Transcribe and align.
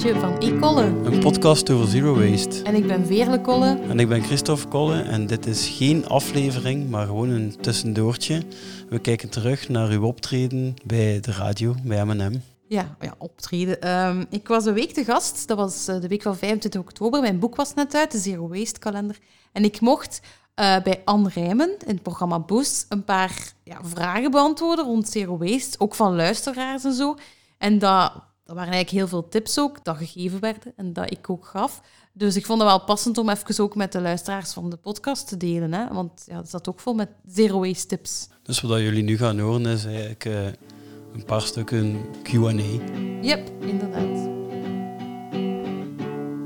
van 0.00 0.36
E-Kolle. 0.38 0.82
Een 0.84 1.18
podcast 1.18 1.70
over 1.70 1.88
zero 1.88 2.14
waste. 2.14 2.62
En 2.62 2.74
ik 2.74 2.86
ben 2.86 3.06
Veerle 3.06 3.40
Kolle. 3.40 3.78
En 3.88 3.98
ik 3.98 4.08
ben 4.08 4.22
Christophe 4.22 4.68
Kolle 4.68 5.02
en 5.02 5.26
dit 5.26 5.46
is 5.46 5.68
geen 5.68 6.08
aflevering, 6.08 6.90
maar 6.90 7.06
gewoon 7.06 7.28
een 7.28 7.56
tussendoortje. 7.60 8.42
We 8.88 8.98
kijken 8.98 9.28
terug 9.28 9.68
naar 9.68 9.88
uw 9.90 10.04
optreden 10.04 10.74
bij 10.84 11.20
de 11.20 11.32
radio, 11.32 11.74
bij 11.84 12.04
M&M. 12.04 12.40
Ja, 12.68 12.96
ja 13.00 13.14
optreden. 13.18 13.80
Ehm, 13.80 14.24
ik 14.30 14.48
was 14.48 14.64
een 14.64 14.74
week 14.74 14.92
te 14.92 15.04
gast. 15.04 15.48
Dat 15.48 15.56
was 15.56 15.88
eh, 15.88 16.00
de 16.00 16.08
week 16.08 16.22
van 16.22 16.36
25 16.36 16.80
oktober. 16.80 17.20
Mijn 17.20 17.38
boek 17.38 17.56
was 17.56 17.74
net 17.74 17.94
uit, 17.94 18.12
de 18.12 18.18
Zero 18.18 18.48
Waste 18.48 18.78
kalender. 18.78 19.18
En 19.52 19.64
ik 19.64 19.80
mocht 19.80 20.20
uh, 20.60 20.82
bij 20.82 21.00
Anne 21.04 21.30
Rijmen 21.34 21.74
in 21.86 21.94
het 21.94 22.02
programma 22.02 22.38
Boost 22.38 22.86
een 22.88 23.04
paar 23.04 23.52
ja, 23.64 23.78
vragen 23.82 24.30
beantwoorden 24.30 24.84
rond 24.84 25.08
Zero 25.08 25.38
Waste. 25.38 25.80
Ook 25.80 25.94
van 25.94 26.16
luisteraars 26.16 26.84
en 26.84 26.92
zo. 26.94 27.14
En 27.58 27.78
dat 27.78 28.12
er 28.52 28.58
waren 28.58 28.72
eigenlijk 28.72 29.02
heel 29.02 29.20
veel 29.20 29.28
tips 29.28 29.58
ook 29.58 29.84
dat 29.84 29.96
gegeven 29.96 30.40
werden 30.40 30.72
en 30.76 30.92
dat 30.92 31.10
ik 31.10 31.30
ook 31.30 31.46
gaf. 31.46 31.80
Dus 32.12 32.36
ik 32.36 32.46
vond 32.46 32.60
het 32.60 32.68
wel 32.68 32.84
passend 32.84 33.18
om 33.18 33.28
even 33.28 33.64
ook 33.64 33.74
met 33.74 33.92
de 33.92 34.00
luisteraars 34.00 34.52
van 34.52 34.70
de 34.70 34.76
podcast 34.76 35.28
te 35.28 35.36
delen. 35.36 35.72
Hè? 35.72 35.88
Want 35.88 36.24
ja, 36.26 36.36
het 36.36 36.50
zat 36.50 36.68
ook 36.68 36.80
vol 36.80 36.94
met 36.94 37.08
zero 37.26 37.60
waste 37.60 37.86
tips. 37.86 38.28
Dus 38.42 38.60
wat 38.60 38.80
jullie 38.80 39.02
nu 39.02 39.16
gaan 39.16 39.38
horen 39.38 39.66
is 39.66 39.84
eigenlijk 39.84 40.24
uh, 40.24 40.46
een 41.14 41.24
paar 41.26 41.42
stukken 41.42 42.04
Q&A. 42.22 42.50
Yep, 43.20 43.50
inderdaad. 43.60 44.41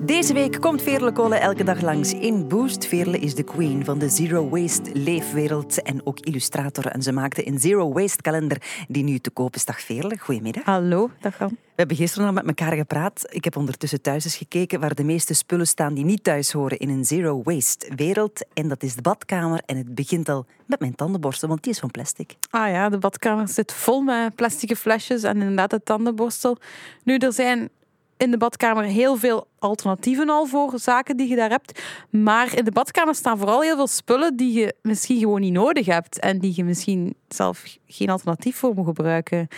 Deze 0.06 0.34
week 0.34 0.60
komt 0.60 0.82
Veerle 0.82 1.12
Kolen 1.12 1.40
elke 1.40 1.64
dag 1.64 1.80
langs 1.80 2.12
in 2.12 2.48
Boost. 2.48 2.86
Veerle 2.86 3.18
is 3.18 3.34
de 3.34 3.42
queen 3.42 3.84
van 3.84 3.98
de 3.98 4.08
Zero 4.08 4.48
Waste 4.48 4.90
leefwereld 4.94 5.82
en 5.82 6.06
ook 6.06 6.20
illustrator. 6.20 6.86
En 6.86 7.02
ze 7.02 7.12
maakte 7.12 7.48
een 7.48 7.58
Zero 7.58 7.92
Waste 7.92 8.22
kalender 8.22 8.62
die 8.88 9.04
nu 9.04 9.18
te 9.18 9.30
koop 9.30 9.54
is. 9.54 9.64
Dag 9.64 9.80
Veerle, 9.80 10.18
goedemiddag. 10.18 10.64
Hallo, 10.64 11.10
dag 11.20 11.40
Anne. 11.40 11.54
We 11.54 11.82
hebben 11.82 11.96
gisteren 11.96 12.26
al 12.26 12.32
met 12.32 12.46
elkaar 12.46 12.72
gepraat. 12.72 13.26
Ik 13.28 13.44
heb 13.44 13.56
ondertussen 13.56 14.02
thuis 14.02 14.24
eens 14.24 14.36
gekeken 14.36 14.80
waar 14.80 14.94
de 14.94 15.04
meeste 15.04 15.34
spullen 15.34 15.66
staan 15.66 15.94
die 15.94 16.04
niet 16.04 16.24
thuis 16.24 16.52
horen 16.52 16.78
in 16.78 16.88
een 16.88 17.04
Zero 17.04 17.42
Waste 17.42 17.92
wereld. 17.96 18.44
En 18.54 18.68
dat 18.68 18.82
is 18.82 18.94
de 18.94 19.02
badkamer. 19.02 19.62
En 19.66 19.76
het 19.76 19.94
begint 19.94 20.28
al 20.28 20.46
met 20.66 20.80
mijn 20.80 20.94
tandenborstel, 20.94 21.48
want 21.48 21.62
die 21.62 21.72
is 21.72 21.78
van 21.78 21.90
plastic. 21.90 22.34
Ah 22.50 22.68
ja, 22.68 22.88
de 22.88 22.98
badkamer 22.98 23.48
zit 23.48 23.72
vol 23.72 24.00
met 24.00 24.34
plastic 24.34 24.76
flesjes 24.76 25.22
en 25.22 25.40
inderdaad 25.40 25.70
de 25.70 25.82
tandenborstel. 25.82 26.56
Nu, 27.02 27.16
er 27.16 27.32
zijn 27.32 27.70
in 28.16 28.30
de 28.30 28.36
badkamer 28.36 28.84
heel 28.84 29.16
veel 29.16 29.46
alternatieven 29.58 30.28
al 30.28 30.46
voor 30.46 30.72
zaken 30.78 31.16
die 31.16 31.28
je 31.28 31.36
daar 31.36 31.50
hebt. 31.50 31.82
Maar 32.10 32.56
in 32.56 32.64
de 32.64 32.70
badkamer 32.72 33.14
staan 33.14 33.38
vooral 33.38 33.60
heel 33.60 33.76
veel 33.76 33.86
spullen 33.86 34.36
die 34.36 34.58
je 34.58 34.74
misschien 34.82 35.18
gewoon 35.18 35.40
niet 35.40 35.52
nodig 35.52 35.86
hebt. 35.86 36.18
En 36.18 36.38
die 36.38 36.52
je 36.56 36.64
misschien 36.64 37.14
zelf 37.28 37.76
geen 37.86 38.10
alternatief 38.10 38.56
voor 38.56 38.74
moet 38.74 38.86
gebruiken. 38.86 39.48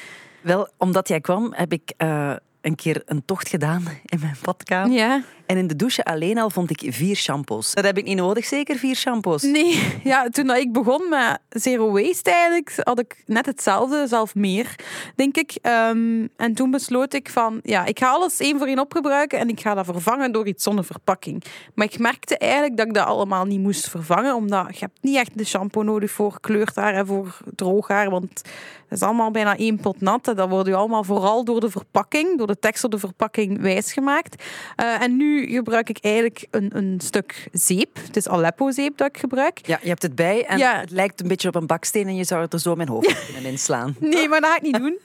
Wel, 0.40 0.68
omdat 0.76 1.08
jij 1.08 1.20
kwam, 1.20 1.52
heb 1.54 1.72
ik 1.72 1.92
uh, 1.98 2.32
een 2.60 2.74
keer 2.74 3.02
een 3.04 3.24
tocht 3.24 3.48
gedaan 3.48 3.82
in 4.04 4.20
mijn 4.20 4.36
badkamer. 4.42 4.96
Ja. 4.96 5.22
En 5.48 5.56
in 5.56 5.66
de 5.66 5.76
douche 5.76 6.04
alleen 6.04 6.38
al 6.38 6.50
vond 6.50 6.70
ik 6.70 6.94
vier 6.94 7.16
shampoos. 7.16 7.74
Dat 7.74 7.84
heb 7.84 7.98
ik 7.98 8.04
niet 8.04 8.16
nodig, 8.16 8.44
zeker 8.44 8.76
vier 8.76 8.94
shampoos? 8.94 9.42
Nee, 9.42 9.98
ja, 10.04 10.28
toen 10.28 10.50
ik 10.50 10.72
begon 10.72 11.08
met 11.08 11.40
zero 11.48 11.92
waste 11.92 12.30
eigenlijk, 12.30 12.72
had 12.82 12.98
ik 12.98 13.22
net 13.26 13.46
hetzelfde, 13.46 14.06
zelf 14.06 14.34
meer, 14.34 14.74
denk 15.14 15.36
ik. 15.36 15.58
Ehm, 15.62 16.26
en 16.36 16.54
toen 16.54 16.70
besloot 16.70 17.14
ik 17.14 17.30
van, 17.30 17.60
ja, 17.62 17.84
ik 17.84 17.98
ga 17.98 18.08
alles 18.08 18.40
één 18.40 18.58
voor 18.58 18.66
één 18.66 18.78
opgebruiken 18.78 19.38
en 19.38 19.48
ik 19.48 19.60
ga 19.60 19.74
dat 19.74 19.84
vervangen 19.84 20.32
door 20.32 20.46
iets 20.46 20.62
zonder 20.62 20.84
verpakking. 20.84 21.44
Maar 21.74 21.86
ik 21.86 21.98
merkte 21.98 22.38
eigenlijk 22.38 22.76
dat 22.76 22.86
ik 22.86 22.94
dat 22.94 23.06
allemaal 23.06 23.44
niet 23.44 23.60
moest 23.60 23.88
vervangen, 23.88 24.34
omdat 24.34 24.78
je 24.78 24.84
hebt 24.84 24.98
niet 25.02 25.16
echt 25.16 25.38
de 25.38 25.44
shampoo 25.44 25.82
nodig 25.82 26.10
voor 26.10 26.40
kleurthaar 26.40 26.94
en 26.94 27.06
voor 27.06 27.38
droog 27.54 27.88
haar, 27.88 28.10
want 28.10 28.42
het 28.88 28.98
is 28.98 29.06
allemaal 29.06 29.30
bijna 29.30 29.56
één 29.56 29.80
pot 29.80 30.00
nat. 30.00 30.24
Dat 30.24 30.48
wordt 30.48 30.68
u 30.68 30.72
allemaal 30.72 31.04
vooral 31.04 31.44
door 31.44 31.60
de 31.60 31.70
verpakking, 31.70 32.38
door 32.38 32.46
de 32.46 32.58
tekst 32.58 32.84
op 32.84 32.90
de 32.90 32.98
verpakking 32.98 33.60
wijsgemaakt. 33.60 34.42
Uh, 34.76 35.02
en 35.02 35.16
nu 35.16 35.37
gebruik 35.46 35.88
ik 35.88 35.98
eigenlijk 36.00 36.46
een, 36.50 36.70
een 36.76 37.00
stuk 37.02 37.48
zeep. 37.52 37.98
Het 38.06 38.16
is 38.16 38.28
Aleppo-zeep 38.28 38.96
dat 38.96 39.08
ik 39.08 39.18
gebruik. 39.18 39.66
Ja, 39.66 39.78
je 39.82 39.88
hebt 39.88 40.02
het 40.02 40.14
bij 40.14 40.44
en 40.46 40.58
ja. 40.58 40.80
het 40.80 40.90
lijkt 40.90 41.20
een 41.20 41.28
beetje 41.28 41.48
op 41.48 41.54
een 41.54 41.66
baksteen 41.66 42.06
en 42.06 42.16
je 42.16 42.24
zou 42.24 42.46
er 42.48 42.60
zo 42.60 42.74
mijn 42.74 42.88
hoofd 42.88 43.24
kunnen 43.32 43.50
inslaan. 43.50 43.96
Nee, 44.08 44.28
maar 44.28 44.40
dat 44.40 44.50
ga 44.50 44.56
ik 44.56 44.62
niet 44.62 44.76
doen. 44.76 44.98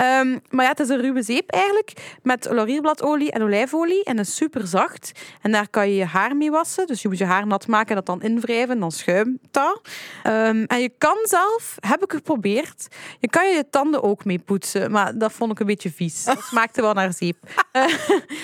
um, 0.00 0.40
maar 0.54 0.64
ja, 0.64 0.70
het 0.70 0.80
is 0.80 0.88
een 0.88 1.00
ruwe 1.00 1.22
zeep 1.22 1.50
eigenlijk, 1.50 2.18
met 2.22 2.46
laurierbladolie 2.50 3.30
en 3.30 3.42
olijfolie 3.42 4.04
en 4.04 4.18
is 4.18 4.34
super 4.36 4.66
zacht. 4.66 5.12
En 5.42 5.52
daar 5.52 5.68
kan 5.68 5.88
je 5.88 5.94
je 5.94 6.04
haar 6.04 6.36
mee 6.36 6.50
wassen. 6.50 6.86
Dus 6.86 7.02
je 7.02 7.08
moet 7.08 7.18
je 7.18 7.24
haar 7.24 7.46
nat 7.46 7.66
maken, 7.66 7.94
dat 7.94 8.06
dan 8.06 8.22
invrijven 8.22 8.74
en 8.74 8.80
dan 8.80 8.92
schuimt 8.92 9.38
dat. 9.50 9.80
Um, 10.24 10.64
en 10.64 10.80
je 10.80 10.92
kan 10.98 11.16
zelf, 11.22 11.76
heb 11.80 12.02
ik 12.02 12.12
geprobeerd, 12.12 12.86
je 13.20 13.28
kan 13.28 13.48
je 13.48 13.56
je 13.56 13.66
tanden 13.70 14.02
ook 14.02 14.24
mee 14.24 14.38
poetsen, 14.38 14.90
maar 14.90 15.18
dat 15.18 15.32
vond 15.32 15.52
ik 15.52 15.60
een 15.60 15.66
beetje 15.66 15.90
vies. 15.90 16.24
Dat 16.24 16.42
smaakte 16.50 16.80
wel 16.80 16.92
naar 16.92 17.12
zeep. 17.12 17.36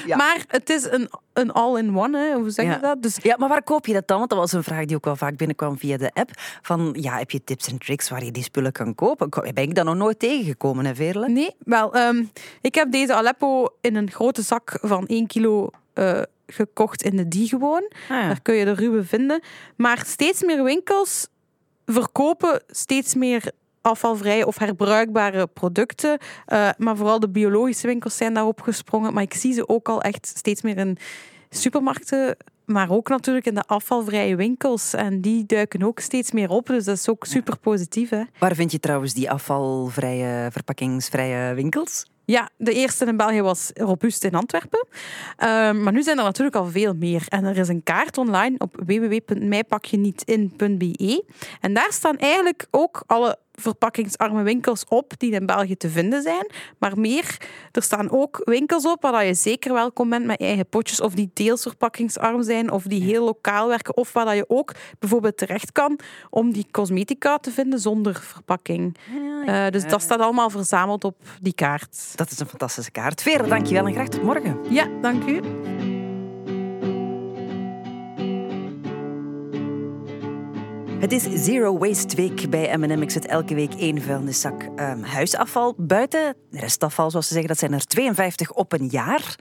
ja. 0.07 0.17
Maar 0.17 0.45
het 0.49 0.71
is 0.71 0.85
een 0.85 1.11
een 1.33 1.51
all-in-one, 1.51 2.35
hoe 2.35 2.51
zeg 2.51 2.75
je 2.75 2.81
dat? 2.81 3.03
Dus... 3.03 3.17
Ja, 3.23 3.37
maar 3.39 3.49
waar 3.49 3.63
koop 3.63 3.87
je 3.87 3.93
dat 3.93 4.09
dan? 4.09 4.19
Want 4.19 4.31
dat 4.31 4.39
was 4.39 4.53
een 4.53 4.63
vraag 4.63 4.85
die 4.85 4.97
ook 4.97 5.05
wel 5.05 5.17
vaak 5.17 5.37
binnenkwam 5.37 5.79
via 5.79 5.97
de 5.97 6.11
app. 6.15 6.31
Van, 6.63 6.97
ja, 7.01 7.19
heb 7.19 7.31
je 7.31 7.45
tips 7.45 7.69
en 7.69 7.79
tricks 7.79 8.09
waar 8.09 8.25
je 8.25 8.31
die 8.31 8.43
spullen 8.43 8.73
kan 8.73 8.95
kopen? 8.95 9.29
Ben 9.29 9.63
ik 9.63 9.75
dat 9.75 9.85
nog 9.85 9.97
nooit 9.97 10.19
tegengekomen, 10.19 10.85
hè, 10.85 10.95
Veerle? 10.95 11.29
Nee, 11.29 11.51
wel, 11.59 11.97
um, 11.97 12.31
ik 12.61 12.75
heb 12.75 12.93
deze 12.93 13.15
Aleppo 13.15 13.67
in 13.81 13.97
een 13.97 14.11
grote 14.11 14.43
zak 14.43 14.79
van 14.81 15.07
1 15.07 15.27
kilo 15.27 15.71
uh, 15.95 16.23
gekocht 16.47 17.03
in 17.03 17.17
de 17.17 17.29
Die 17.29 17.49
gewoon. 17.49 17.91
Ah, 18.09 18.09
ja. 18.09 18.27
Daar 18.27 18.43
kun 18.43 18.55
je 18.55 18.65
de 18.65 18.75
ruwe 18.75 19.05
vinden. 19.05 19.43
Maar 19.77 20.03
steeds 20.07 20.43
meer 20.43 20.63
winkels 20.65 21.29
verkopen 21.87 22.63
steeds 22.67 23.15
meer 23.15 23.53
afvalvrije 23.83 24.47
of 24.47 24.59
herbruikbare 24.59 25.47
producten. 25.47 26.19
Uh, 26.49 26.69
maar 26.79 26.97
vooral 26.97 27.21
de 27.21 27.29
biologische 27.29 27.87
winkels 27.87 28.17
zijn 28.17 28.35
daarop 28.35 28.61
gesprongen. 28.61 29.13
Maar 29.13 29.23
ik 29.23 29.35
zie 29.35 29.53
ze 29.53 29.69
ook 29.69 29.89
al 29.89 30.03
echt 30.03 30.27
steeds 30.27 30.63
meer 30.63 30.77
in 30.77 30.99
supermarkten. 31.51 32.37
Maar 32.65 32.91
ook 32.91 33.09
natuurlijk 33.09 33.47
in 33.47 33.55
de 33.55 33.65
afvalvrije 33.67 34.37
winkels. 34.37 34.95
En 34.95 35.21
die 35.21 35.47
duiken 35.47 35.83
ook 35.83 36.01
steeds 36.01 36.33
meer 36.33 36.51
op. 36.51 36.67
Dus 36.67 36.85
dat 36.85 36.97
is 36.97 37.09
ook 37.09 37.27
super 37.27 37.59
positief. 37.59 38.11
Hè? 38.11 38.23
Waar 38.39 38.55
vind 38.55 38.73
je 38.73 38.81
trouwens 38.81 39.15
die 39.15 39.31
afvalvrije, 39.31 40.49
verpakkingsvrije 40.51 41.55
winkels? 41.55 42.05
Ja, 42.25 42.51
de 42.57 42.73
eerste 42.73 43.05
in 43.05 43.17
België 43.17 43.43
was 43.43 43.71
Robust 43.75 44.25
in 44.25 44.35
Antwerpen. 44.35 44.87
Um, 44.89 45.83
maar 45.83 45.93
nu 45.93 46.03
zijn 46.03 46.19
er 46.19 46.25
natuurlijk 46.25 46.57
al 46.57 46.67
veel 46.67 46.95
meer. 46.95 47.25
En 47.29 47.45
er 47.45 47.59
is 47.59 47.69
een 47.69 47.83
kaart 47.83 48.19
online 48.19 48.55
op 48.59 48.83
www.mijpakjenietin.be. 48.87 51.25
En 51.61 51.75
daar 51.75 51.93
staan 51.93 52.17
eigenlijk 52.17 52.67
ook 52.71 53.03
alle 53.07 53.39
verpakkingsarme 53.53 54.43
winkels 54.43 54.85
op 54.89 55.13
die 55.17 55.33
in 55.33 55.47
België 55.47 55.77
te 55.77 55.89
vinden 55.89 56.23
zijn. 56.23 56.51
Maar 56.79 56.99
meer, 56.99 57.37
er 57.73 57.83
staan 57.83 58.11
ook 58.11 58.41
winkels 58.45 58.87
op 58.87 59.03
waar 59.03 59.25
je 59.25 59.35
zeker 59.35 59.73
welkom 59.73 60.11
bent 60.11 60.27
met 60.27 60.41
eigen 60.41 60.67
potjes 60.67 61.01
of 61.01 61.15
die 61.15 61.31
deels 61.33 61.63
verpakkingsarm 61.63 62.43
zijn 62.43 62.71
of 62.71 62.83
die 62.83 63.03
heel 63.03 63.25
lokaal 63.25 63.69
werken 63.69 63.97
of 63.97 64.13
waar 64.13 64.37
je 64.37 64.45
ook 64.49 64.73
bijvoorbeeld 64.99 65.37
terecht 65.37 65.73
kan 65.73 65.99
om 66.31 66.53
die 66.53 66.67
cosmetica 66.71 67.39
te 67.39 67.51
vinden 67.51 67.79
zonder 67.79 68.21
verpakking. 68.23 68.97
Uh, 69.47 69.69
dus 69.69 69.89
dat 69.89 70.03
staat 70.03 70.21
allemaal 70.21 70.51
verzameld 70.51 71.05
op 71.05 71.17
die 71.41 71.55
kaart. 71.55 72.13
Dat 72.17 72.31
is 72.31 72.39
een 72.39 72.47
fantastische 72.47 72.91
kaart. 72.91 73.23
Vera, 73.23 73.45
dankjewel 73.45 73.87
en 73.87 73.93
graag 73.93 74.09
tot 74.09 74.23
morgen. 74.23 74.59
Ja, 74.71 74.89
dank 75.01 75.25
u. 75.25 75.52
Het 81.03 81.13
is 81.13 81.45
Zero 81.45 81.79
Waste 81.79 82.17
Week 82.17 82.51
bij 82.51 82.77
M&M. 82.77 83.03
Ik 83.03 83.11
zet 83.11 83.27
elke 83.27 83.55
week 83.55 83.75
één 83.75 84.03
vuilniszak 84.03 84.63
um, 84.63 85.03
huisafval 85.03 85.75
buiten. 85.77 86.37
Restafval, 86.51 87.11
zoals 87.11 87.27
ze 87.27 87.33
zeggen, 87.33 87.51
dat 87.51 87.59
zijn 87.59 87.73
er 87.73 87.87
52 87.87 88.53
op 88.53 88.73
een 88.73 88.87
jaar. 88.87 89.37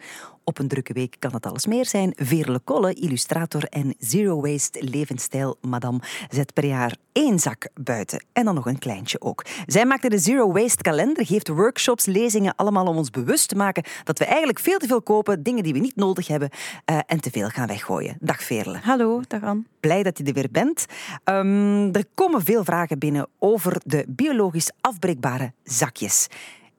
Op 0.52 0.60
een 0.60 0.68
drukke 0.68 0.94
week 0.94 1.16
kan 1.20 1.34
het 1.34 1.46
alles 1.46 1.66
meer 1.66 1.86
zijn. 1.86 2.14
Veerle 2.16 2.60
Kolle, 2.60 2.94
illustrator 2.94 3.64
en 3.64 3.96
Zero 4.00 4.42
Waste 4.42 4.84
levensstijl 4.84 5.58
madame, 5.62 6.00
zet 6.30 6.54
per 6.54 6.66
jaar 6.66 6.96
één 7.12 7.40
zak 7.40 7.68
buiten. 7.74 8.26
En 8.34 8.46
dan 8.46 8.56
nog 8.56 8.66
een 8.66 8.80
kleintje 8.80 9.22
ook. 9.22 9.46
Zij 9.66 9.86
maakte 9.86 10.10
de 10.10 10.18
Zero 10.18 10.52
Waste 10.52 10.82
kalender, 10.82 11.26
geeft 11.26 11.48
workshops, 11.48 12.06
lezingen, 12.06 12.56
allemaal 12.56 12.86
om 12.86 12.98
ons 12.98 13.10
bewust 13.10 13.48
te 13.48 13.56
maken 13.56 13.84
dat 14.04 14.20
we 14.20 14.26
eigenlijk 14.26 14.60
veel 14.60 14.78
te 14.78 14.88
veel 14.88 15.02
kopen, 15.02 15.44
dingen 15.44 15.64
die 15.64 15.74
we 15.74 15.80
niet 15.80 15.96
nodig 15.96 16.28
hebben 16.28 16.50
uh, 16.86 17.00
en 17.06 17.22
te 17.22 17.32
veel 17.32 17.50
gaan 17.50 17.68
weggooien. 17.68 18.18
Dag 18.20 18.44
Veerle. 18.44 18.80
Hallo, 18.84 19.22
dag 19.28 19.44
Anne. 19.44 19.64
Blij 19.80 20.04
dat 20.04 20.18
je 20.18 20.24
er 20.24 20.34
weer 20.34 20.52
bent. 20.52 20.86
Um, 21.26 21.94
er 21.94 22.06
komen 22.16 22.44
veel 22.44 22.64
vragen 22.64 23.00
binnen 23.00 23.28
over 23.40 23.82
de 23.86 24.06
biologisch 24.08 24.72
afbreekbare 24.82 25.54
zakjes. 25.64 26.28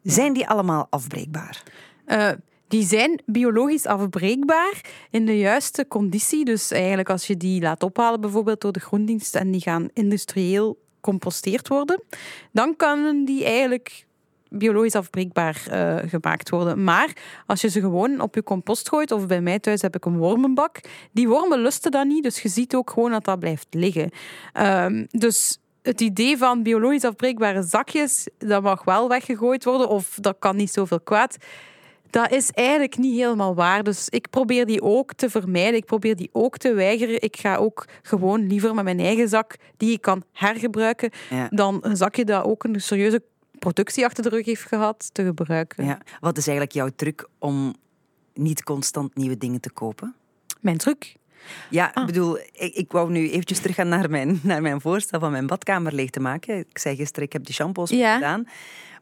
Zijn 0.02 0.32
die 0.32 0.48
allemaal 0.48 0.86
afbreekbaar? 0.90 1.62
Uh, 2.06 2.30
die 2.72 2.84
zijn 2.84 3.20
biologisch 3.26 3.86
afbreekbaar 3.86 4.80
in 5.10 5.26
de 5.26 5.38
juiste 5.38 5.88
conditie. 5.88 6.44
Dus 6.44 6.70
eigenlijk 6.70 7.10
als 7.10 7.26
je 7.26 7.36
die 7.36 7.60
laat 7.60 7.82
ophalen 7.82 8.20
bijvoorbeeld 8.20 8.60
door 8.60 8.72
de 8.72 8.80
groendienst 8.80 9.34
en 9.34 9.50
die 9.50 9.60
gaan 9.60 9.88
industrieel 9.92 10.78
composteerd 11.00 11.68
worden, 11.68 12.02
dan 12.52 12.76
kunnen 12.76 13.24
die 13.24 13.44
eigenlijk 13.44 14.06
biologisch 14.48 14.94
afbreekbaar 14.94 15.62
uh, 15.70 15.96
gemaakt 16.10 16.50
worden. 16.50 16.84
Maar 16.84 17.12
als 17.46 17.60
je 17.60 17.68
ze 17.68 17.80
gewoon 17.80 18.20
op 18.20 18.34
je 18.34 18.42
compost 18.42 18.88
gooit, 18.88 19.10
of 19.10 19.26
bij 19.26 19.40
mij 19.40 19.58
thuis 19.58 19.82
heb 19.82 19.96
ik 19.96 20.04
een 20.04 20.18
wormenbak, 20.18 20.80
die 21.12 21.28
wormen 21.28 21.58
lusten 21.58 21.90
dat 21.90 22.06
niet, 22.06 22.22
dus 22.22 22.42
je 22.42 22.48
ziet 22.48 22.74
ook 22.74 22.90
gewoon 22.90 23.10
dat 23.10 23.24
dat 23.24 23.38
blijft 23.38 23.66
liggen. 23.70 24.10
Um, 24.60 25.06
dus 25.10 25.58
het 25.82 26.00
idee 26.00 26.36
van 26.36 26.62
biologisch 26.62 27.04
afbreekbare 27.04 27.62
zakjes, 27.62 28.28
dat 28.38 28.62
mag 28.62 28.84
wel 28.84 29.08
weggegooid 29.08 29.64
worden, 29.64 29.88
of 29.88 30.18
dat 30.20 30.36
kan 30.38 30.56
niet 30.56 30.72
zoveel 30.72 31.00
kwaad 31.00 31.36
Dat 32.12 32.30
is 32.30 32.50
eigenlijk 32.50 32.96
niet 32.96 33.14
helemaal 33.14 33.54
waar. 33.54 33.82
Dus 33.82 34.08
ik 34.08 34.30
probeer 34.30 34.66
die 34.66 34.82
ook 34.82 35.12
te 35.14 35.30
vermijden. 35.30 35.74
Ik 35.74 35.84
probeer 35.84 36.16
die 36.16 36.28
ook 36.32 36.56
te 36.56 36.72
weigeren. 36.74 37.22
Ik 37.22 37.36
ga 37.36 37.56
ook 37.56 37.84
gewoon 38.02 38.46
liever 38.46 38.74
met 38.74 38.84
mijn 38.84 39.00
eigen 39.00 39.28
zak, 39.28 39.56
die 39.76 39.92
ik 39.92 40.00
kan 40.00 40.22
hergebruiken, 40.32 41.10
Ja. 41.30 41.48
dan 41.50 41.78
een 41.82 41.96
zakje 41.96 42.24
dat 42.24 42.44
ook 42.44 42.64
een 42.64 42.80
serieuze 42.80 43.22
productie 43.58 44.04
achter 44.04 44.22
de 44.22 44.28
rug 44.28 44.44
heeft 44.46 44.62
gehad, 44.62 45.08
te 45.12 45.24
gebruiken. 45.24 45.84
Ja. 45.84 46.00
Wat 46.20 46.36
is 46.36 46.46
eigenlijk 46.46 46.76
jouw 46.76 46.88
truc 46.96 47.28
om 47.38 47.74
niet 48.34 48.62
constant 48.62 49.16
nieuwe 49.16 49.36
dingen 49.36 49.60
te 49.60 49.70
kopen? 49.70 50.14
Mijn 50.60 50.76
truc. 50.76 51.14
Ja, 51.70 51.90
Ah. 51.94 52.00
ik 52.02 52.06
bedoel, 52.06 52.38
ik, 52.38 52.74
ik 52.74 52.92
wou 52.92 53.10
nu 53.10 53.30
eventjes 53.30 53.58
teruggaan 53.58 53.88
naar 53.88 54.10
mijn, 54.10 54.40
naar 54.42 54.62
mijn 54.62 54.80
voorstel 54.80 55.20
van 55.20 55.30
mijn 55.30 55.46
badkamer 55.46 55.92
leeg 55.94 56.10
te 56.10 56.20
maken. 56.20 56.58
Ik 56.58 56.78
zei 56.78 56.96
gisteren, 56.96 57.24
ik 57.24 57.32
heb 57.32 57.44
die 57.44 57.54
shampoos 57.54 57.90
Ja. 57.90 58.14
gedaan. 58.14 58.48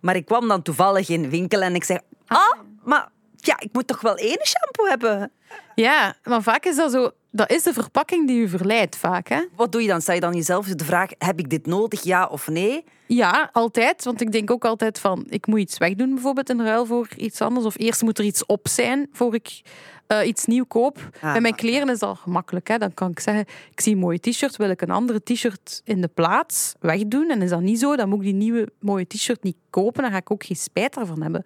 Maar 0.01 0.17
ik 0.17 0.25
kwam 0.25 0.49
dan 0.49 0.63
toevallig 0.63 1.09
in 1.09 1.23
de 1.23 1.29
winkel 1.29 1.61
en 1.61 1.75
ik 1.75 1.85
zei... 1.85 1.99
Ah, 2.27 2.59
maar 2.85 3.09
ja, 3.37 3.57
ik 3.61 3.69
moet 3.73 3.87
toch 3.87 4.01
wel 4.01 4.17
één 4.17 4.39
shampoo 4.47 4.87
hebben? 4.89 5.31
Ja, 5.75 6.15
maar 6.25 6.43
vaak 6.43 6.65
is 6.65 6.77
dat 6.77 6.93
zo... 6.93 7.11
Dat 7.33 7.51
is 7.51 7.63
de 7.63 7.73
verpakking 7.73 8.27
die 8.27 8.41
u 8.41 8.49
verleidt, 8.49 8.97
vaak. 8.97 9.29
Hè? 9.29 9.41
Wat 9.57 9.73
doe 9.73 9.83
je 9.83 9.89
dan? 9.89 10.01
Stel 10.01 10.15
je 10.15 10.21
dan 10.21 10.35
jezelf 10.35 10.67
de 10.67 10.85
vraag, 10.85 11.11
heb 11.19 11.39
ik 11.39 11.51
dit 11.51 11.67
nodig, 11.67 12.03
ja 12.03 12.27
of 12.27 12.49
nee? 12.49 12.85
Ja, 13.15 13.51
altijd. 13.53 14.05
Want 14.05 14.21
ik 14.21 14.33
denk 14.33 14.51
ook 14.51 14.65
altijd 14.65 14.99
van, 14.99 15.25
ik 15.29 15.47
moet 15.47 15.59
iets 15.59 15.79
wegdoen 15.79 16.15
bijvoorbeeld 16.15 16.51
in 16.51 16.61
ruil 16.61 16.87
voor 16.87 17.09
iets 17.17 17.41
anders. 17.41 17.67
Of 17.67 17.79
eerst 17.79 18.03
moet 18.03 18.19
er 18.19 18.25
iets 18.25 18.47
op 18.47 18.69
zijn 18.69 19.09
voor 19.12 19.35
ik 19.35 19.61
eh, 20.07 20.27
iets 20.27 20.47
nieuw 20.47 20.65
koop. 20.65 21.11
Ah, 21.21 21.33
Bij 21.33 21.41
mijn 21.41 21.55
kleren 21.55 21.89
is 21.89 21.99
dat 21.99 22.19
gemakkelijk. 22.19 22.69
Hè? 22.69 22.79
Dan 22.79 22.95
kan 22.95 23.11
ik 23.11 23.21
zeggen, 23.21 23.45
ik 23.71 23.81
zie 23.81 23.93
een 23.93 23.99
mooie 23.99 24.21
t-shirt, 24.21 24.57
wil 24.57 24.71
ik 24.71 24.81
een 24.81 24.91
andere 24.91 25.23
t-shirt 25.23 25.81
in 25.85 26.01
de 26.01 26.09
plaats 26.09 26.75
wegdoen. 26.81 27.31
En 27.31 27.43
is 27.43 27.51
dat 27.51 27.61
niet 27.61 27.79
zo, 27.79 27.97
dan 27.97 28.09
moet 28.09 28.19
ik 28.19 28.25
die 28.25 28.35
nieuwe 28.35 28.69
mooie 28.81 29.07
t-shirt 29.07 29.43
niet 29.43 29.56
kopen. 29.71 30.03
Dan 30.03 30.11
ga 30.11 30.17
ik 30.17 30.31
ook 30.31 30.45
geen 30.45 30.56
spijt 30.56 30.97
ervan 30.97 31.23
hebben. 31.23 31.45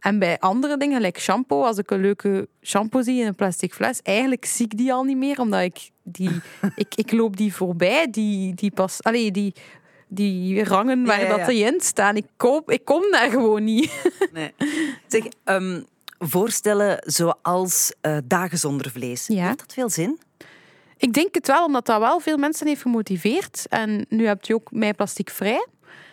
En 0.00 0.18
bij 0.18 0.38
andere 0.38 0.76
dingen, 0.76 1.00
like 1.00 1.20
shampoo, 1.20 1.62
als 1.62 1.78
ik 1.78 1.90
een 1.90 2.00
leuke 2.00 2.48
shampoo 2.62 3.02
zie 3.02 3.20
in 3.20 3.26
een 3.26 3.34
plastic 3.34 3.74
fles, 3.74 4.00
eigenlijk 4.02 4.44
zie 4.44 4.64
ik 4.64 4.76
die 4.76 4.92
al 4.92 5.02
niet 5.02 5.16
meer, 5.16 5.40
omdat 5.40 5.60
ik 5.60 5.90
die... 6.02 6.30
ik, 6.76 6.94
ik 6.94 7.12
loop 7.12 7.36
die 7.36 7.54
voorbij, 7.54 8.10
die, 8.10 8.54
die 8.54 8.70
pas... 8.70 9.02
Allee, 9.02 9.30
die 9.30 9.54
die 10.08 10.64
rangen 10.64 11.04
waar 11.04 11.20
Ja, 11.20 11.26
ja, 11.26 11.36
dat 11.36 11.46
die 11.46 11.64
in 11.64 11.80
staan. 11.80 12.16
Ik, 12.16 12.26
koop, 12.36 12.70
ik 12.70 12.84
kom 12.84 13.02
daar 13.10 13.30
gewoon 13.30 13.64
niet. 13.64 13.92
Nee. 14.32 14.52
Zeg, 15.06 15.24
ehm, 15.44 15.82
voorstellen 16.18 16.98
zoals 17.00 17.92
eh, 18.00 18.16
dagen 18.24 18.58
zonder 18.58 18.90
vlees. 18.90 19.26
Ja. 19.26 19.46
Heeft 19.46 19.58
dat 19.58 19.72
veel 19.72 19.90
zin? 19.90 20.18
Ik 20.96 21.12
denk 21.12 21.34
het 21.34 21.46
wel, 21.46 21.64
omdat 21.64 21.86
dat 21.86 21.98
wel 22.00 22.20
veel 22.20 22.36
mensen 22.36 22.66
heeft 22.66 22.82
gemotiveerd. 22.82 23.66
En 23.68 24.06
nu 24.08 24.26
hebt 24.26 24.48
u 24.48 24.54
ook 24.54 24.70
Mij 24.72 24.94
Plastic 24.94 25.30
Vrij 25.30 25.66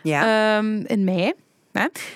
Ja. 0.04 0.58
ehm, 0.58 0.84
in 0.86 1.04
mei. 1.04 1.34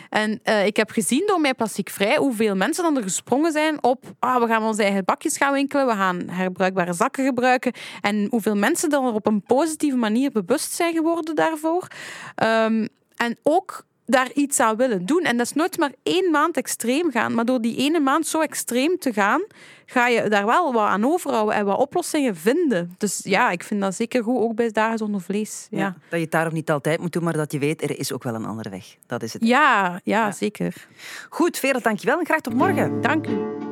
En 0.09 0.39
eh, 0.43 0.65
ik 0.65 0.77
heb 0.77 0.89
gezien 0.89 1.23
door 1.27 1.41
Mij 1.41 1.53
Plastic 1.53 1.89
Vrij 1.89 2.17
hoeveel 2.17 2.55
mensen 2.55 2.83
dan 2.83 2.97
er 2.97 3.03
gesprongen 3.03 3.51
zijn 3.51 3.83
op 3.83 4.03
ah, 4.19 4.41
we 4.41 4.47
gaan 4.47 4.63
onze 4.63 4.83
eigen 4.83 5.05
bakjes 5.05 5.37
gaan 5.37 5.53
winkelen, 5.53 5.87
we 5.87 5.93
gaan 5.93 6.29
herbruikbare 6.29 6.93
zakken 6.93 7.25
gebruiken. 7.25 7.73
En 8.01 8.27
hoeveel 8.29 8.55
mensen 8.55 8.89
dan 8.89 9.05
er 9.05 9.13
op 9.13 9.27
een 9.27 9.41
positieve 9.41 9.97
manier 9.97 10.31
bewust 10.31 10.71
zijn 10.71 10.93
geworden 10.93 11.35
daarvoor. 11.35 11.87
Ehm, 12.35 12.87
en 13.15 13.37
ook 13.43 13.85
daar 14.05 14.31
iets 14.33 14.59
aan 14.59 14.75
willen 14.75 15.05
doen. 15.05 15.21
En 15.23 15.37
dat 15.37 15.45
is 15.45 15.53
nooit 15.53 15.77
maar 15.77 15.91
één 16.03 16.31
maand 16.31 16.57
extreem 16.57 17.11
gaan. 17.11 17.33
Maar 17.33 17.45
door 17.45 17.61
die 17.61 17.77
ene 17.77 17.99
maand 17.99 18.27
zo 18.27 18.41
extreem 18.41 18.97
te 18.99 19.13
gaan, 19.13 19.41
ga 19.85 20.07
je 20.07 20.29
daar 20.29 20.45
wel 20.45 20.73
wat 20.73 20.87
aan 20.87 21.05
overhouden 21.05 21.55
en 21.55 21.65
wat 21.65 21.77
oplossingen 21.77 22.35
vinden. 22.35 22.95
Dus 22.97 23.19
ja, 23.23 23.51
ik 23.51 23.63
vind 23.63 23.81
dat 23.81 23.95
zeker 23.95 24.23
goed, 24.23 24.41
ook 24.41 24.55
bij 24.55 24.71
dagen 24.71 24.97
zonder 24.97 25.21
vlees. 25.21 25.67
Ja, 25.69 25.77
Ja, 25.77 25.83
ja, 25.85 25.95
Dat 26.09 26.09
je 26.11 26.17
het 26.17 26.31
daarom 26.31 26.53
niet 26.53 26.71
altijd 26.71 26.99
moet 26.99 27.13
doen, 27.13 27.23
maar 27.23 27.33
dat 27.33 27.51
je 27.51 27.59
weet, 27.59 27.81
er 27.81 27.99
is 27.99 28.13
ook 28.13 28.23
wel 28.23 28.35
een 28.35 28.45
andere 28.45 28.69
weg. 28.69 28.95
Dat 29.07 29.23
is 29.23 29.33
het. 29.33 29.45
ja, 30.03 30.31
zeker. 30.31 30.87
Goed, 31.29 31.57
Veerle, 31.57 31.81
dankjewel 31.81 32.19
en 32.19 32.25
graag 32.25 32.41
tot 32.41 32.53
morgen. 32.53 33.01
Dank 33.01 33.27
u. 33.27 33.64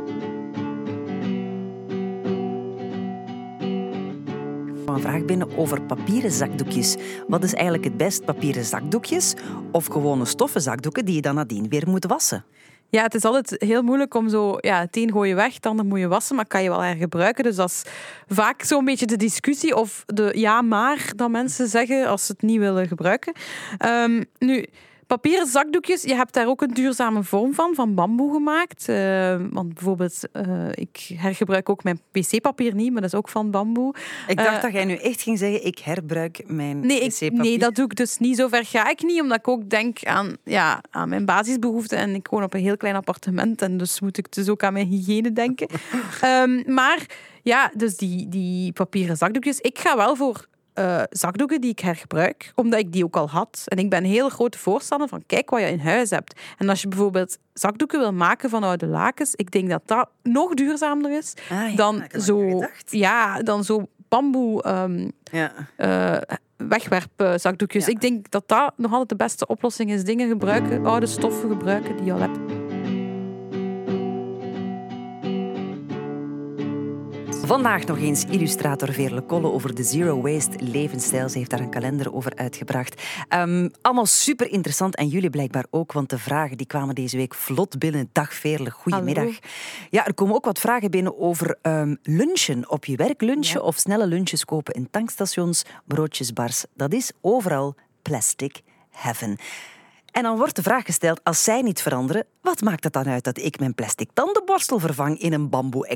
een 4.85 5.01
vraag 5.01 5.25
binnen 5.25 5.57
over 5.57 5.81
papieren 5.81 6.31
zakdoekjes. 6.31 6.95
Wat 7.27 7.43
is 7.43 7.53
eigenlijk 7.53 7.83
het 7.83 7.97
best, 7.97 8.25
papieren 8.25 8.65
zakdoekjes 8.65 9.33
of 9.71 9.85
gewone 9.85 10.25
stoffen 10.25 10.61
zakdoeken 10.61 11.05
die 11.05 11.15
je 11.15 11.21
dan 11.21 11.35
nadien 11.35 11.69
weer 11.69 11.89
moet 11.89 12.05
wassen? 12.05 12.45
Ja, 12.89 13.03
het 13.03 13.15
is 13.15 13.23
altijd 13.25 13.61
heel 13.61 13.81
moeilijk 13.81 14.13
om 14.13 14.29
zo... 14.29 14.57
Ja, 14.59 14.79
het 14.79 14.97
een 14.97 15.11
gooi 15.11 15.29
je 15.29 15.35
weg, 15.35 15.53
het 15.53 15.65
ander 15.65 15.85
moet 15.85 15.99
je 15.99 16.07
wassen, 16.07 16.35
maar 16.35 16.47
kan 16.47 16.63
je 16.63 16.69
wel 16.69 16.83
hergebruiken. 16.83 17.43
Dus 17.43 17.55
dat 17.55 17.69
is 17.69 17.83
vaak 18.27 18.63
zo'n 18.63 18.85
beetje 18.85 19.05
de 19.05 19.17
discussie 19.17 19.75
of 19.75 20.03
de 20.05 20.31
ja, 20.35 20.61
maar 20.61 21.11
dat 21.15 21.29
mensen 21.29 21.67
zeggen 21.67 22.07
als 22.07 22.25
ze 22.25 22.31
het 22.31 22.41
niet 22.41 22.59
willen 22.59 22.87
gebruiken. 22.87 23.33
Ehm, 23.77 24.23
nu... 24.39 24.65
Papieren 25.13 25.47
zakdoekjes, 25.47 26.01
je 26.01 26.15
hebt 26.15 26.33
daar 26.33 26.47
ook 26.47 26.61
een 26.61 26.73
duurzame 26.73 27.23
vorm 27.23 27.53
van, 27.53 27.75
van 27.75 27.95
bamboe 27.95 28.33
gemaakt. 28.33 28.89
Eh, 28.89 29.35
want 29.51 29.73
bijvoorbeeld, 29.73 30.19
eh, 30.31 30.69
ik 30.73 31.09
hergebruik 31.15 31.69
ook 31.69 31.83
mijn 31.83 31.99
wc-papier 32.11 32.75
niet, 32.75 32.91
maar 32.91 33.01
dat 33.01 33.13
is 33.13 33.17
ook 33.17 33.29
van 33.29 33.51
bamboe. 33.51 33.93
Ik 34.27 34.37
dacht 34.37 34.55
Eh, 34.55 34.61
dat 34.61 34.71
jij 34.71 34.85
nu 34.85 34.95
echt 34.95 35.21
ging 35.21 35.37
zeggen, 35.37 35.65
ik 35.65 35.79
herbruik 35.79 36.43
mijn 36.47 36.79
Nee, 36.79 36.99
wc-papier. 36.99 37.41
nee, 37.41 37.57
dat 37.57 37.75
doe 37.75 37.85
ik 37.85 37.95
dus 37.95 38.17
niet. 38.17 38.37
Zover 38.37 38.65
ga 38.65 38.89
ik 38.89 39.03
niet, 39.03 39.21
omdat 39.21 39.37
ik 39.37 39.47
ook 39.47 39.69
denk 39.69 40.03
aan, 40.03 40.37
ja, 40.43 40.81
aan 40.89 41.09
mijn 41.09 41.25
basisbehoeften. 41.25 41.97
En 41.97 42.15
ik 42.15 42.27
woon 42.27 42.43
op 42.43 42.53
een 42.53 42.61
heel 42.61 42.77
klein 42.77 42.95
appartement 42.95 43.61
en 43.61 43.77
dus 43.77 43.99
moet 43.99 44.17
ik 44.17 44.33
dus 44.33 44.49
ook 44.49 44.63
aan 44.63 44.73
mijn 44.73 44.87
hygiëne 44.87 45.33
denken. 45.33 45.67
Ehm, 46.21 46.73
maar 46.73 47.05
ja, 47.41 47.71
dus 47.75 47.97
die, 47.97 48.29
die 48.29 48.71
papieren 48.71 49.17
zakdoekjes. 49.17 49.59
Ik 49.59 49.79
ga 49.79 49.95
wel 49.97 50.15
voor 50.15 50.47
eh, 50.73 51.01
zakdoeken 51.09 51.61
die 51.61 51.71
ik 51.71 51.79
hergebruik, 51.79 52.51
omdat 52.55 52.79
ik 52.79 52.91
die 52.93 53.03
ook 53.03 53.15
al 53.15 53.29
had. 53.29 53.63
En 53.65 53.77
ik 53.77 53.89
ben 53.89 54.03
een 54.03 54.09
hele 54.09 54.29
grote 54.29 54.57
voorstander 54.57 55.07
van 55.07 55.23
kijk 55.25 55.49
wat 55.49 55.59
je 55.59 55.67
in 55.67 55.79
huis 55.79 56.09
hebt. 56.09 56.39
En 56.57 56.69
als 56.69 56.81
je 56.81 56.87
bijvoorbeeld 56.87 57.37
zakdoeken 57.53 57.99
wil 57.99 58.13
maken 58.13 58.49
van 58.49 58.63
oude 58.63 58.87
lakens, 58.87 59.35
ik 59.35 59.51
denk 59.51 59.69
dat 59.69 59.81
dat 59.85 60.09
nog 60.23 60.53
duurzamer 60.53 61.17
is 61.17 61.33
Ah, 61.51 61.69
ja, 61.69 61.75
dan 61.75 62.03
zo, 62.19 62.63
ja, 62.85 63.41
dan 63.41 63.63
zo 63.63 63.85
bamboe 64.07 64.63
ehm, 64.63 65.09
Ja. 65.23 65.51
eh 65.75 66.35
wegwerpzakdoekjes. 66.67 67.85
Ja. 67.85 67.91
Ik 67.91 68.01
denk 68.01 68.31
dat 68.31 68.47
dat 68.47 68.73
nog 68.77 68.91
altijd 68.91 69.09
de 69.09 69.15
beste 69.15 69.47
oplossing 69.47 69.91
is. 69.91 70.03
Dingen 70.03 70.27
gebruiken, 70.29 70.85
oude 70.85 71.05
stoffen 71.05 71.49
gebruiken 71.49 71.95
die 71.97 72.05
je 72.05 72.13
al 72.13 72.19
hebt. 72.19 72.42
Vandaag 77.53 77.85
nog 77.85 77.97
eens 77.97 78.25
illustrator 78.25 78.93
Veerle 78.93 79.21
Kolle 79.21 79.51
over 79.51 79.75
de 79.75 79.83
Zero 79.83 80.21
Waste 80.21 80.63
levensstijl. 80.63 81.29
Ze 81.29 81.37
heeft 81.37 81.49
daar 81.49 81.59
een 81.59 81.69
kalender 81.69 82.13
over 82.13 82.35
uitgebracht. 82.35 83.01
Ehm, 83.27 83.69
allemaal 83.81 84.05
super 84.05 84.51
interessant 84.51 84.95
en 84.95 85.07
jullie 85.07 85.29
blijkbaar 85.29 85.65
ook, 85.69 85.91
want 85.91 86.09
de 86.09 86.17
vragen 86.17 86.57
die 86.57 86.67
kwamen 86.67 86.95
deze 86.95 87.17
week 87.17 87.33
vlot 87.35 87.79
binnen. 87.79 88.09
Dag 88.11 88.33
Veerle, 88.33 88.69
goedemiddag. 88.69 89.23
Hallo. 89.23 89.37
Ja, 89.89 90.05
er 90.05 90.13
komen 90.13 90.35
ook 90.35 90.45
wat 90.45 90.59
vragen 90.59 90.91
binnen 90.91 91.19
over 91.19 91.57
ehm, 91.61 91.95
lunchen. 92.03 92.69
Op 92.69 92.85
je 92.85 92.95
werk 92.95 93.21
lunchen 93.21 93.63
of 93.63 93.77
snelle 93.77 94.07
lunches 94.07 94.45
kopen 94.45 94.73
in 94.73 94.87
tankstations, 94.91 95.63
broodjesbars. 95.85 96.65
Dat 96.75 96.93
is 96.93 97.11
overal 97.21 97.75
plastic 98.01 98.61
heaven. 98.91 99.37
En 100.11 100.23
dan 100.23 100.37
wordt 100.37 100.55
de 100.55 100.63
vraag 100.63 100.85
gesteld, 100.85 101.23
als 101.23 101.43
zij 101.43 101.61
niet 101.61 101.81
veranderen, 101.81 102.25
wat 102.41 102.61
maakt 102.61 102.83
het 102.83 102.93
dan 102.93 103.07
uit 103.07 103.23
dat 103.23 103.37
ik 103.37 103.59
mijn 103.59 103.75
plastic 103.75 104.09
tandenborstel 104.13 104.79
vervang 104.79 105.19
in 105.19 105.33
een 105.33 105.49
bamboe 105.49 105.87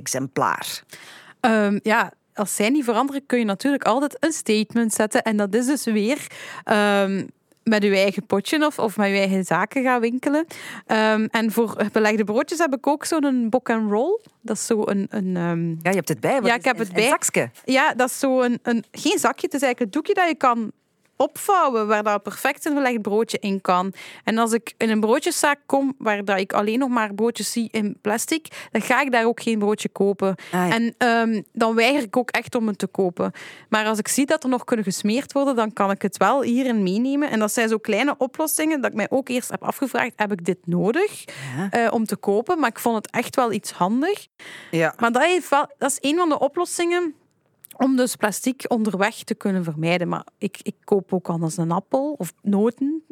Ehm, 1.39 1.79
ja, 1.83 2.11
als 2.33 2.55
zij 2.55 2.69
niet 2.69 2.83
veranderen, 2.83 3.25
kun 3.25 3.39
je 3.39 3.45
natuurlijk 3.45 3.83
altijd 3.83 4.17
een 4.19 4.31
statement 4.31 4.93
zetten. 4.93 5.21
En 5.23 5.37
dat 5.37 5.55
is 5.55 5.65
dus 5.65 5.83
weer 5.83 6.27
ehm, 6.63 7.25
met 7.63 7.83
je 7.83 7.95
eigen 7.95 8.25
potje 8.25 8.65
of, 8.65 8.79
of 8.79 8.97
met 8.97 9.07
je 9.09 9.15
eigen 9.17 9.43
zaken 9.43 9.83
gaan 9.83 10.01
winkelen. 10.01 10.45
Ehm, 10.85 11.27
en 11.31 11.51
voor 11.51 11.75
belegde 11.91 12.23
broodjes 12.23 12.59
heb 12.59 12.75
ik 12.75 12.87
ook 12.87 13.05
zo'n 13.05 13.49
book 13.49 13.69
and 13.69 13.91
roll. 13.91 14.19
Dat 14.41 14.55
is 14.55 14.65
zo 14.65 14.81
een... 14.85 15.07
een 15.09 15.31
Ja, 15.81 15.89
je 15.89 15.95
hebt 15.95 16.09
het 16.09 16.19
bij. 16.19 16.41
Wat 16.41 16.49
Ja, 16.49 16.55
ik 16.55 16.63
heb 16.65 16.73
een- 16.79 16.79
het 16.79 16.89
een 16.89 16.93
bij. 16.95 17.07
zakje. 17.07 17.49
Ja, 17.65 17.93
dat 17.93 18.09
is 18.09 18.19
zo 18.19 18.41
een, 18.41 18.59
een... 18.63 18.83
Geen 18.91 19.19
zakje, 19.19 19.45
het 19.45 19.53
is 19.53 19.61
eigenlijk 19.61 19.79
een 19.79 19.89
doekje 19.91 20.13
dat 20.13 20.27
je 20.27 20.35
kan 20.35 20.71
opvouwen, 21.17 21.87
waar 21.87 22.03
dat 22.03 22.23
perfect 22.23 22.65
een 22.65 22.73
belegd 22.73 23.01
broodje 23.01 23.37
in 23.39 23.61
kan. 23.61 23.93
En 24.23 24.37
als 24.37 24.51
ik 24.51 24.73
in 24.77 24.89
een 24.89 24.99
broodjeszaak 24.99 25.59
kom, 25.65 25.95
waar 25.97 26.25
dat 26.25 26.37
ik 26.39 26.53
alleen 26.53 26.79
nog 26.79 26.89
maar 26.89 27.13
broodjes 27.13 27.51
zie 27.51 27.67
in 27.71 27.97
plastic, 28.01 28.67
dan 28.71 28.81
ga 28.81 29.01
ik 29.01 29.11
daar 29.11 29.25
ook 29.25 29.41
geen 29.41 29.59
broodje 29.59 29.89
kopen. 29.89 30.27
Ah, 30.27 30.67
ja. 30.67 30.69
En 30.69 30.95
ehm, 30.97 31.41
dan 31.53 31.75
weiger 31.75 32.03
ik 32.03 32.17
ook 32.17 32.29
echt 32.29 32.55
om 32.55 32.67
het 32.67 32.77
te 32.77 32.87
kopen. 32.87 33.31
Maar 33.69 33.85
als 33.85 33.99
ik 33.99 34.07
zie 34.07 34.25
dat 34.25 34.43
er 34.43 34.49
nog 34.49 34.63
kunnen 34.63 34.85
gesmeerd 34.85 35.33
worden, 35.33 35.55
dan 35.55 35.73
kan 35.73 35.91
ik 35.91 36.01
het 36.01 36.17
wel 36.17 36.41
hierin 36.41 36.83
meenemen. 36.83 37.29
En 37.29 37.39
dat 37.39 37.53
zijn 37.53 37.69
zo 37.69 37.77
kleine 37.77 38.15
oplossingen 38.17 38.81
dat 38.81 38.89
ik 38.91 38.95
mij 38.97 39.07
ook 39.09 39.29
eerst 39.29 39.49
heb 39.51 39.63
afgevraagd, 39.63 40.13
heb 40.15 40.31
ik 40.31 40.45
dit 40.45 40.57
nodig 40.65 41.23
Ja. 41.57 41.69
eh, 41.69 41.93
om 41.93 42.05
te 42.05 42.15
kopen? 42.15 42.59
Maar 42.59 42.69
ik 42.69 42.79
vond 42.79 42.95
het 42.95 43.09
echt 43.11 43.35
wel 43.35 43.51
iets 43.51 43.71
handig. 43.71 44.27
Ja. 44.71 44.93
Maar 44.99 45.11
dat, 45.11 45.23
heeft 45.23 45.49
wel, 45.49 45.71
dat 45.77 45.91
is 45.91 45.97
een 46.09 46.17
van 46.17 46.29
de 46.29 46.39
oplossingen 46.39 47.15
om 47.77 47.95
dus 47.95 48.15
plastic 48.15 48.65
onderweg 48.67 49.23
te 49.23 49.35
kunnen 49.35 49.63
vermijden. 49.63 50.07
Maar 50.07 50.25
ik, 50.37 50.59
ik 50.61 50.75
koop 50.83 51.13
ook 51.13 51.27
anders 51.29 51.57
een 51.57 51.71
appel 51.71 52.15
of 52.17 52.33
noten 52.41 53.03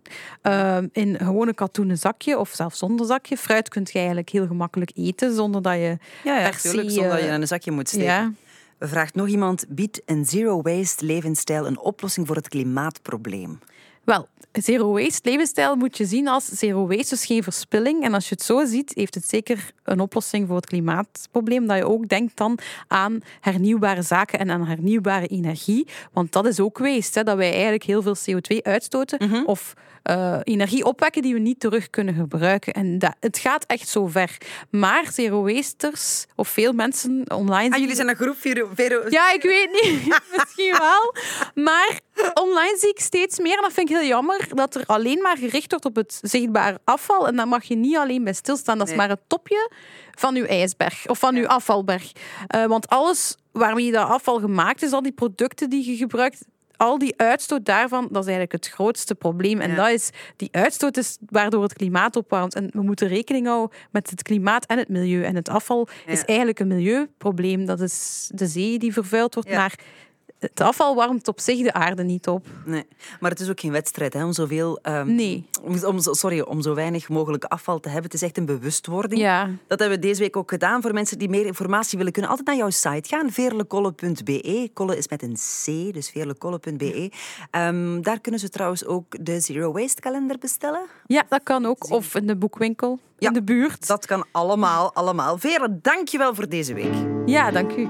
ehm, 0.42 0.88
in 0.92 1.18
gewoon 1.18 1.48
een 1.48 1.56
katoenen 1.56 1.98
zakje 1.98 2.40
of 2.40 2.50
zelfs 2.54 2.78
zonder 2.78 3.06
zakje. 3.06 3.38
Fruit 3.38 3.70
kun 3.70 3.82
je 3.86 3.98
eigenlijk 3.98 4.30
heel 4.30 4.48
gemakkelijk 4.48 4.92
eten 4.96 5.36
zonder 5.36 5.62
dat 5.62 5.74
je 5.74 5.98
Ja, 6.24 6.52
se, 6.52 6.70
zonder 6.70 7.10
dat 7.10 7.20
je 7.20 7.28
eh, 7.28 7.34
in 7.34 7.42
een 7.42 7.48
zakje 7.48 7.72
moet 7.72 7.88
steken. 7.88 8.06
Ja. 8.06 8.32
Vraagt 8.80 9.16
nog 9.16 9.28
iemand, 9.28 9.66
biedt 9.70 10.02
een 10.06 10.26
zero-waste 10.26 11.06
levensstijl 11.06 11.68
een 11.68 11.80
oplossing 11.80 12.28
voor 12.28 12.36
het 12.36 12.48
klimaatprobleem? 12.48 13.60
Wel, 14.06 14.28
zero 14.52 14.92
waste 14.92 15.30
levensstijl 15.30 15.76
moet 15.76 15.98
je 15.98 16.06
zien 16.06 16.28
als 16.28 16.46
zero 16.46 16.88
waste, 16.88 17.10
dus 17.10 17.26
geen 17.26 17.44
verspilling. 17.44 18.04
En 18.04 18.14
als 18.14 18.30
je 18.30 18.36
het 18.36 18.44
zo 18.44 18.66
ziet, 18.66 18.92
heeft 18.96 19.16
het 19.16 19.28
zeker 19.28 19.72
een 19.84 20.00
oplossing 20.00 20.48
voor 20.48 20.56
het 20.56 20.66
klimaatprobleem. 20.66 21.68
Dat 21.68 21.78
je 21.78 21.88
ook 21.88 22.08
denkt 22.08 22.38
dan 22.38 22.60
aan 22.88 23.20
hernieuwbare 23.42 24.02
zaken 24.02 24.40
en 24.40 24.50
aan 24.50 24.68
hernieuwbare 24.68 25.28
energie. 25.28 25.88
Want 26.14 26.32
dat 26.32 26.46
is 26.46 26.60
ook 26.60 26.78
waste, 26.78 27.20
hè, 27.20 27.26
dat 27.26 27.38
wij 27.38 27.52
eigenlijk 27.52 27.84
heel 27.84 28.02
veel 28.02 28.16
CO2 28.16 28.62
uitstoten. 28.62 29.46
Of 29.46 29.74
uh, 30.10 30.38
energie 30.44 30.86
opwekken 30.86 31.22
die 31.22 31.34
we 31.34 31.40
niet 31.40 31.60
terug 31.60 31.90
kunnen 31.90 32.14
gebruiken. 32.14 32.74
En 32.74 33.00
dat, 33.00 33.16
het 33.20 33.38
gaat 33.38 33.66
echt 33.66 33.88
zo 33.88 34.08
ver. 34.08 34.38
Maar 34.70 35.12
zero 35.12 35.44
wasters, 35.44 36.26
of 36.36 36.48
veel 36.48 36.74
mensen 36.74 37.24
online... 37.28 37.74
Ah, 37.74 37.80
jullie 37.80 37.96
zijn 37.96 38.10
een 38.10 38.16
groep 38.16 38.38
zero... 38.76 39.06
Ja, 39.10 39.32
ik 39.34 39.42
weet 39.42 39.70
niet. 39.82 40.08
Misschien 40.38 40.76
wel. 40.78 41.16
Maar 41.64 42.00
online 42.34 42.78
zie 42.80 42.90
ik 42.90 43.00
steeds 43.00 43.40
meer, 43.40 43.56
en 43.56 43.62
dat 43.62 43.74
vind 43.74 43.90
ik 43.90 43.95
heel 43.96 44.08
jammer, 44.08 44.48
dat 44.50 44.76
er 44.76 44.84
alleen 44.86 45.22
maar 45.22 45.38
gericht 45.38 45.70
wordt 45.70 45.86
op 45.86 45.96
het 45.96 46.20
zichtbare 46.22 46.80
afval. 46.84 47.28
En 47.28 47.36
daar 47.36 47.48
mag 47.48 47.64
je 47.64 47.76
niet 47.76 47.98
alleen 47.98 48.24
bij 48.24 48.34
stilstaan. 48.34 48.78
Dat 48.78 48.90
is 48.90 48.96
maar 48.96 49.10
het 49.10 49.22
topje 49.28 49.72
van 50.12 50.36
uw 50.36 50.46
ijsberg 50.46 51.08
of 51.08 51.20
van 51.20 51.36
uw 51.36 51.48
afvalberg. 51.48 52.12
Uh, 52.56 52.66
want 52.66 52.90
alles 52.90 53.38
waarmee 53.52 53.92
dat 53.92 54.08
afval 54.08 54.40
gemaakt 54.40 54.82
is, 54.82 54.92
al 54.92 55.02
die 55.02 55.12
producten 55.12 55.70
die 55.70 55.90
je 55.90 55.98
gebruikt, 55.98 56.46
al 56.78 56.98
die 56.98 57.14
uitstoot 57.18 57.66
daarvan, 57.66 58.02
dat 58.02 58.22
is 58.22 58.30
eigenlijk 58.30 58.52
het 58.52 58.68
grootste 58.68 59.16
probleem. 59.16 59.60
En 59.60 59.76
dat 59.76 59.90
is, 59.90 60.10
die 60.36 60.50
uitstoot 60.52 60.98
is 60.98 61.18
waardoor 61.30 61.64
het 61.64 61.74
klimaat 61.74 62.16
opwarmt. 62.16 62.56
En 62.56 62.70
we 62.72 62.82
moeten 62.82 63.08
rekening 63.08 63.48
houden 63.48 63.78
met 63.92 64.10
het 64.10 64.22
klimaat 64.22 64.66
en 64.66 64.78
het 64.78 64.90
milieu. 64.90 65.24
En 65.24 65.36
het 65.36 65.50
afval 65.50 65.88
is 66.06 66.26
eigenlijk 66.26 66.60
een 66.60 66.68
milieuprobleem. 66.68 67.66
Dat 67.66 67.82
is 67.82 68.30
de 68.34 68.48
zee 68.48 68.80
die 68.80 68.94
vervuild 68.94 69.34
wordt, 69.34 69.50
ja. 69.50 69.58
maar 69.58 69.76
het 70.50 70.62
afval 70.62 70.96
warmt 70.96 71.28
op 71.28 71.40
zich 71.40 71.64
de 71.64 71.74
aarde 71.74 72.04
niet 72.04 72.28
op. 72.28 72.48
Nee, 72.66 72.86
maar 73.20 73.32
het 73.32 73.40
is 73.40 73.50
ook 73.50 73.60
geen 73.60 73.72
wedstrijd 73.72 74.14
hè, 74.14 74.26
om 74.26 74.34
zoveel... 74.34 74.80
Um, 74.84 75.16
nee. 75.16 75.46
Om, 75.62 76.00
sorry, 76.00 76.40
om 76.40 76.62
zo 76.62 76.74
weinig 76.74 77.10
mogelijk 77.10 77.44
afval 77.44 77.80
te 77.80 77.90
hebben. 77.90 78.06
Het 78.12 78.14
is 78.14 78.22
echt 78.22 78.38
een 78.38 78.46
bewustwording. 78.46 79.22
Ja. 79.22 79.50
Dat 79.68 79.80
hebben 79.80 79.98
we 80.00 80.08
deze 80.08 80.20
week 80.20 80.36
ook 80.38 80.50
gedaan. 80.50 80.82
Voor 80.82 80.94
mensen 80.94 81.18
die 81.18 81.30
meer 81.30 81.46
informatie 81.46 81.98
willen, 81.98 82.14
kunnen 82.14 82.32
altijd 82.32 82.48
naar 82.48 82.58
jouw 82.58 82.70
site 82.70 83.10
gaan. 83.10 83.32
veerlekolle.be. 83.32 84.70
Kolle 84.74 84.98
is 84.98 85.08
met 85.08 85.24
een 85.24 85.34
C, 85.34 85.94
dus 85.94 86.10
veerlekolle.be. 86.10 87.12
Um, 87.52 88.02
daar 88.02 88.20
kunnen 88.20 88.40
ze 88.40 88.50
trouwens 88.50 88.86
ook 88.86 89.26
de 89.26 89.40
Zero 89.40 89.72
Waste 89.72 90.02
kalender 90.02 90.38
bestellen. 90.38 90.86
Ja, 91.08 91.24
dat 91.30 91.44
kan 91.44 91.66
ook. 91.66 91.92
Of 91.92 92.16
in 92.16 92.28
de 92.28 92.36
boekwinkel 92.36 93.00
in 93.18 93.34
de 93.34 93.44
buurt. 93.44 93.88
Dat 93.88 94.06
kan 94.06 94.26
allemaal, 94.32 94.94
allemaal. 94.94 95.38
Veerle, 95.38 95.80
dank 95.82 96.08
je 96.08 96.18
wel 96.18 96.36
voor 96.36 96.50
deze 96.50 96.74
week. 96.74 96.94
Ja, 97.26 97.52
dank 97.52 97.72
u. 97.72 97.90